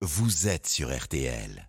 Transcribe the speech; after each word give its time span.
vous 0.00 0.46
êtes 0.46 0.68
sur 0.68 0.96
RTL. 0.96 1.68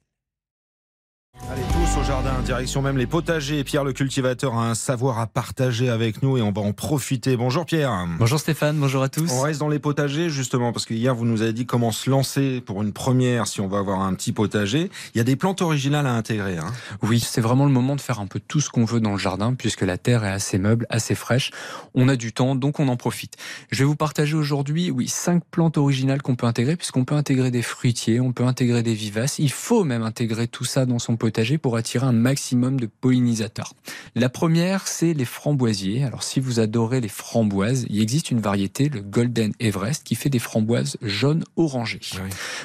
Tous 1.93 2.00
au 2.00 2.04
jardin, 2.04 2.33
direction 2.43 2.81
même 2.81 2.97
les 2.97 3.07
potagers. 3.07 3.63
Pierre 3.63 3.83
le 3.83 3.93
cultivateur 3.93 4.55
a 4.55 4.70
un 4.70 4.75
savoir 4.75 5.20
à 5.20 5.28
partager 5.28 5.89
avec 5.89 6.21
nous 6.21 6.38
et 6.38 6.42
on 6.42 6.51
va 6.51 6.62
en 6.62 6.73
profiter. 6.73 7.38
Bonjour 7.38 7.65
Pierre. 7.65 8.05
Bonjour 8.17 8.39
Stéphane, 8.39 8.78
bonjour 8.78 9.01
à 9.01 9.10
tous. 9.10 9.31
On 9.31 9.42
reste 9.42 9.60
dans 9.60 9.69
les 9.69 9.79
potagers 9.79 10.29
justement 10.29 10.71
parce 10.71 10.86
que 10.86 10.94
hier 10.94 11.15
vous 11.15 11.25
nous 11.25 11.41
avez 11.41 11.54
dit 11.54 11.65
comment 11.65 11.91
se 11.91 12.10
lancer 12.10 12.62
pour 12.62 12.81
une 12.81 12.91
première 12.91 13.47
si 13.47 13.62
on 13.62 13.67
va 13.67 13.79
avoir 13.79 14.02
un 14.02 14.13
petit 14.13 14.33
potager. 14.33 14.89
Il 15.13 15.17
y 15.17 15.21
a 15.21 15.24
des 15.24 15.35
plantes 15.35 15.62
originales 15.62 16.05
à 16.05 16.13
intégrer. 16.13 16.57
Hein. 16.57 16.71
Oui, 17.02 17.20
c'est 17.20 17.41
vraiment 17.41 17.66
le 17.66 17.71
moment 17.71 17.95
de 17.95 18.02
faire 18.02 18.20
un 18.20 18.27
peu 18.27 18.40
tout 18.40 18.59
ce 18.59 18.70
qu'on 18.70 18.85
veut 18.85 18.99
dans 18.99 19.13
le 19.13 19.17
jardin 19.17 19.53
puisque 19.53 19.81
la 19.81 19.98
terre 19.98 20.23
est 20.26 20.31
assez 20.31 20.58
meuble, 20.58 20.85
assez 20.90 21.16
fraîche. 21.16 21.52
On 21.94 22.09
a 22.09 22.16
du 22.16 22.34
temps 22.34 22.55
donc 22.55 22.80
on 22.80 22.88
en 22.88 22.98
profite. 22.98 23.35
Je 23.71 23.80
vais 23.80 23.85
vous 23.85 23.95
partager 23.95 24.35
aujourd'hui, 24.35 24.91
oui, 24.91 25.08
cinq 25.08 25.44
plantes 25.49 25.77
originales 25.77 26.21
qu'on 26.21 26.35
peut 26.35 26.48
intégrer 26.48 26.76
puisqu'on 26.76 27.05
peut 27.05 27.16
intégrer 27.16 27.52
des 27.52 27.62
fruitiers, 27.62 28.20
on 28.20 28.31
peut 28.31 28.45
intégrer 28.45 28.84
des 28.84 28.94
vivaces. 28.94 29.40
Il 29.40 29.52
faut 29.52 29.84
même 29.84 30.03
intégrer 30.03 30.48
tout 30.48 30.65
ça 30.65 30.85
dans 30.85 30.99
son 30.99 31.15
potager 31.15 31.57
pour 31.57 31.78
attirer 31.79 32.05
un 32.05 32.11
maximum 32.11 32.79
de 32.79 32.85
pollinisateurs. 32.85 33.73
La 34.15 34.29
première, 34.29 34.87
c'est 34.87 35.13
les 35.13 35.25
framboisiers. 35.25 36.03
Alors 36.03 36.23
si 36.23 36.39
vous 36.39 36.59
adorez 36.59 37.01
les 37.01 37.09
framboises, 37.09 37.85
il 37.89 38.01
existe 38.01 38.31
une 38.31 38.39
variété, 38.39 38.89
le 38.89 39.01
Golden 39.01 39.53
Everest, 39.59 40.03
qui 40.03 40.15
fait 40.15 40.29
des 40.29 40.39
framboises 40.39 40.97
jaunes 41.01 41.43
orangées. 41.55 41.99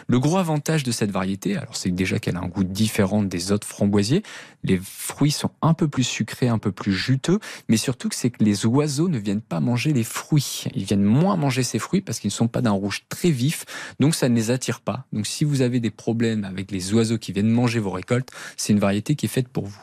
Le 0.07 0.19
gros 0.19 0.39
avantage 0.39 0.83
de 0.83 0.93
cette 0.93 1.11
variété, 1.11 1.57
alors 1.57 1.77
c'est 1.77 1.91
déjà 1.91 2.19
qu'elle 2.19 2.37
a 2.37 2.41
un 2.41 2.49
goût 2.49 2.65
différent 2.65 3.23
des 3.23 3.53
autres 3.53 3.67
framboisiers. 3.67 4.23
Les 4.63 4.81
fruits 4.83 5.31
sont 5.31 5.51
un 5.63 5.75
peu 5.75 5.89
plus 5.89 6.05
sucrés, 6.05 6.49
un 6.49 6.59
peu 6.59 6.73
plus 6.73 6.93
juteux, 6.95 7.39
mais 7.69 7.77
surtout 7.77 8.09
que 8.09 8.15
c'est 8.15 8.31
que 8.31 8.43
les 8.43 8.67
oiseaux 8.67 9.09
ne 9.09 9.19
viennent 9.19 9.43
pas 9.43 9.61
manger 9.61 9.93
les 9.93 10.05
fruits. 10.05 10.65
Ils 10.75 10.85
viennent 10.85 11.05
moins 11.05 11.37
manger 11.37 11.63
ces 11.63 11.79
fruits 11.79 12.01
parce 12.01 12.19
qu'ils 12.19 12.29
ne 12.29 12.35
sont 12.35 12.49
pas 12.49 12.63
d'un 12.63 12.71
rouge 12.71 13.05
très 13.09 13.31
vif, 13.31 13.65
donc 14.01 14.15
ça 14.15 14.29
ne 14.29 14.35
les 14.35 14.51
attire 14.51 14.81
pas. 14.81 15.07
Donc 15.13 15.27
si 15.27 15.45
vous 15.45 15.61
avez 15.61 15.81
des 15.81 15.91
problèmes 15.91 16.45
avec 16.45 16.71
les 16.71 16.95
oiseaux 16.95 17.19
qui 17.19 17.33
viennent 17.33 17.51
manger 17.51 17.79
vos 17.79 17.91
récoltes, 17.91 18.31
c'est 18.57 18.73
une 18.73 18.79
variété 18.79 19.04
qui 19.13 19.27
est 19.27 19.29
faite 19.29 19.49
pour 19.49 19.67
vous. 19.67 19.83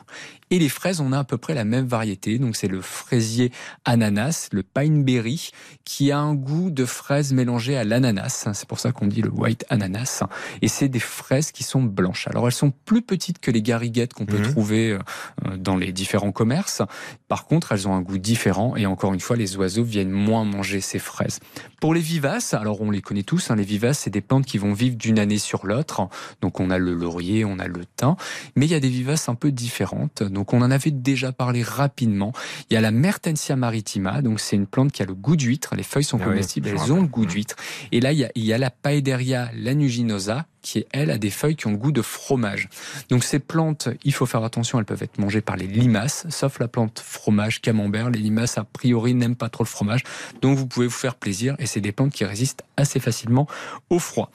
Et 0.50 0.58
les 0.58 0.68
fraises, 0.68 1.00
on 1.00 1.12
a 1.12 1.18
à 1.20 1.24
peu 1.24 1.38
près 1.38 1.54
la 1.54 1.64
même 1.64 1.86
variété. 1.86 2.38
Donc 2.38 2.56
c'est 2.56 2.68
le 2.68 2.82
fraisier 2.82 3.52
ananas, 3.86 4.48
le 4.52 4.62
pineberry, 4.62 5.50
qui 5.86 6.12
a 6.12 6.18
un 6.18 6.34
goût 6.34 6.70
de 6.70 6.84
fraise 6.84 7.32
mélangée 7.32 7.74
à 7.76 7.84
l'ananas. 7.84 8.48
C'est 8.52 8.68
pour 8.68 8.78
ça 8.78 8.92
qu'on 8.92 9.06
dit 9.06 9.22
le 9.22 9.30
white 9.30 9.64
ananas. 9.70 10.24
Et 10.60 10.68
c'est 10.68 10.88
des 10.88 11.00
fraises 11.00 11.52
qui 11.52 11.62
sont 11.62 11.82
blanches. 11.82 12.28
Alors 12.28 12.46
elles 12.46 12.52
sont 12.52 12.70
plus 12.70 13.00
petites 13.00 13.38
que 13.38 13.50
les 13.50 13.62
gariguettes 13.62 14.12
qu'on 14.12 14.26
peut 14.26 14.38
mhm. 14.38 14.50
trouver 14.50 14.90
euh, 14.90 15.56
dans 15.56 15.76
les 15.76 15.92
différents 15.92 16.32
commerces. 16.32 16.82
Par 17.28 17.46
contre, 17.46 17.72
elles 17.72 17.88
ont 17.88 17.94
un 17.94 18.02
goût 18.02 18.18
différent. 18.18 18.76
Et 18.76 18.84
encore 18.84 19.14
une 19.14 19.20
fois, 19.20 19.36
les 19.36 19.56
oiseaux 19.56 19.84
viennent 19.84 20.10
moins 20.10 20.44
manger 20.44 20.82
ces 20.82 20.98
fraises. 20.98 21.40
Pour 21.80 21.94
les 21.94 22.00
vivaces, 22.00 22.54
alors 22.54 22.80
on 22.80 22.90
les 22.90 23.00
connaît 23.00 23.22
tous. 23.22 23.50
Hein, 23.50 23.56
les 23.56 23.64
vivaces, 23.64 24.00
c'est 24.00 24.10
des 24.10 24.20
plantes 24.20 24.44
qui 24.44 24.58
vont 24.58 24.72
vivre 24.72 24.96
d'une 24.96 25.18
année 25.18 25.38
sur 25.38 25.66
l'autre. 25.66 26.08
Donc 26.40 26.60
on 26.60 26.70
a 26.70 26.78
le 26.78 26.92
laurier, 26.92 27.44
on 27.44 27.58
a 27.58 27.68
le 27.68 27.84
thym. 27.96 28.16
Mais 28.54 28.66
il 28.66 28.72
y 28.72 28.74
a 28.74 28.80
des 28.80 28.88
vivaces 28.88 29.11
un 29.28 29.34
peu 29.34 29.52
différentes. 29.52 30.22
Donc 30.22 30.52
on 30.52 30.62
en 30.62 30.70
avait 30.70 30.90
déjà 30.90 31.32
parlé 31.32 31.62
rapidement. 31.62 32.32
Il 32.70 32.74
y 32.74 32.76
a 32.76 32.80
la 32.80 32.90
Mertensia 32.90 33.56
maritima, 33.56 34.22
donc 34.22 34.40
c'est 34.40 34.56
une 34.56 34.66
plante 34.66 34.92
qui 34.92 35.02
a 35.02 35.06
le 35.06 35.14
goût 35.14 35.36
d'huître. 35.36 35.74
Les 35.74 35.82
feuilles 35.82 36.04
sont 36.04 36.18
ah 36.20 36.24
comestibles, 36.24 36.68
elles 36.68 36.92
ont 36.92 37.02
le 37.02 37.08
goût 37.08 37.26
d'huître. 37.26 37.56
Et 37.90 38.00
là, 38.00 38.12
il 38.12 38.18
y 38.18 38.24
a, 38.24 38.30
il 38.34 38.44
y 38.44 38.52
a 38.52 38.58
la 38.58 38.70
Paederia 38.70 39.50
lanuginosa, 39.54 40.46
qui, 40.62 40.84
elle, 40.92 41.10
a 41.10 41.18
des 41.18 41.30
feuilles 41.30 41.56
qui 41.56 41.66
ont 41.66 41.72
le 41.72 41.76
goût 41.76 41.92
de 41.92 42.02
fromage. 42.02 42.68
Donc 43.10 43.24
ces 43.24 43.40
plantes, 43.40 43.88
il 44.04 44.14
faut 44.14 44.26
faire 44.26 44.44
attention, 44.44 44.78
elles 44.78 44.84
peuvent 44.84 45.02
être 45.02 45.18
mangées 45.18 45.40
par 45.40 45.56
les 45.56 45.66
limaces, 45.66 46.26
sauf 46.30 46.58
la 46.60 46.68
plante 46.68 47.00
fromage, 47.04 47.60
camembert. 47.60 48.10
Les 48.10 48.20
limaces, 48.20 48.58
a 48.58 48.64
priori, 48.64 49.14
n'aiment 49.14 49.36
pas 49.36 49.48
trop 49.48 49.64
le 49.64 49.68
fromage. 49.68 50.04
Donc 50.40 50.56
vous 50.56 50.66
pouvez 50.66 50.86
vous 50.86 50.92
faire 50.92 51.16
plaisir, 51.16 51.56
et 51.58 51.66
c'est 51.66 51.80
des 51.80 51.92
plantes 51.92 52.12
qui 52.12 52.24
résistent 52.24 52.64
assez 52.76 53.00
facilement 53.00 53.46
au 53.90 53.98
froid. 53.98 54.30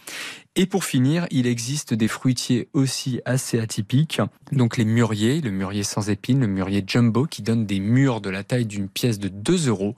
Et 0.59 0.66
pour 0.66 0.86
finir, 0.86 1.27
il 1.30 1.45
existe 1.45 1.94
des 1.94 2.08
fruitiers 2.08 2.67
aussi 2.73 3.22
assez 3.25 3.59
atypiques. 3.59 4.22
Donc 4.52 4.77
les 4.77 4.86
mûriers, 4.86 5.39
le 5.39 5.52
mûrier 5.52 5.83
sans 5.83 6.09
épines, 6.09 6.39
le 6.39 6.47
mûrier 6.47 6.83
jumbo 6.86 7.25
qui 7.27 7.44
donne 7.44 7.67
des 7.67 7.80
mûres 7.80 8.22
de 8.22 8.31
la 8.31 8.44
taille 8.44 8.66
d'une 8.66 8.89
pièce 8.89 9.19
de 9.19 9.28
2 9.28 9.68
euros. 9.68 9.95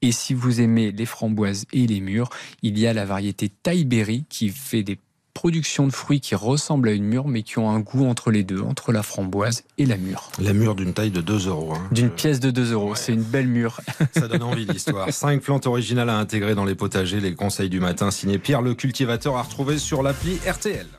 Et 0.00 0.10
si 0.10 0.32
vous 0.32 0.62
aimez 0.62 0.92
les 0.92 1.04
framboises 1.04 1.66
et 1.74 1.86
les 1.86 2.00
mûres, 2.00 2.30
il 2.62 2.78
y 2.78 2.86
a 2.86 2.94
la 2.94 3.04
variété 3.04 3.50
Thaïberry 3.50 4.24
qui 4.30 4.48
fait 4.48 4.82
des 4.82 4.98
production 5.38 5.86
de 5.86 5.92
fruits 5.92 6.18
qui 6.18 6.34
ressemblent 6.34 6.88
à 6.88 6.92
une 6.92 7.04
mûre, 7.04 7.28
mais 7.28 7.44
qui 7.44 7.60
ont 7.60 7.70
un 7.70 7.78
goût 7.78 8.04
entre 8.08 8.32
les 8.32 8.42
deux, 8.42 8.60
entre 8.60 8.90
la 8.90 9.04
framboise 9.04 9.62
et 9.78 9.86
la 9.86 9.96
mûre. 9.96 10.30
La 10.40 10.52
mûre 10.52 10.74
d'une 10.74 10.92
taille 10.92 11.12
de 11.12 11.20
2 11.20 11.46
euros. 11.46 11.74
Hein. 11.74 11.88
D'une 11.92 12.10
pièce 12.10 12.40
de 12.40 12.50
2 12.50 12.72
euros, 12.72 12.96
c'est 12.96 13.12
une 13.12 13.22
belle 13.22 13.46
mûre. 13.46 13.80
Ça 14.14 14.26
donne 14.26 14.42
envie 14.42 14.66
l'histoire. 14.66 15.12
Cinq 15.12 15.42
plantes 15.42 15.68
originales 15.68 16.10
à 16.10 16.16
intégrer 16.18 16.56
dans 16.56 16.64
les 16.64 16.74
potagers, 16.74 17.20
les 17.20 17.36
conseils 17.36 17.70
du 17.70 17.78
matin, 17.78 18.10
signé 18.10 18.40
Pierre 18.40 18.62
le 18.62 18.74
cultivateur 18.74 19.36
à 19.36 19.42
retrouver 19.42 19.78
sur 19.78 20.02
l'appli 20.02 20.40
RTL. 20.44 20.97